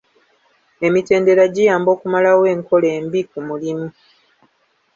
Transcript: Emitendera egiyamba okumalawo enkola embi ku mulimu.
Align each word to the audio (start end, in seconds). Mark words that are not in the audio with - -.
Emitendera 0.87 1.41
egiyamba 1.49 1.89
okumalawo 1.95 2.43
enkola 2.53 2.87
embi 2.97 3.21
ku 3.29 3.37
mulimu. 3.47 3.87